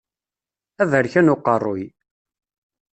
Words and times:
Aberkan 0.83 1.31
uqerruy. 1.33 1.83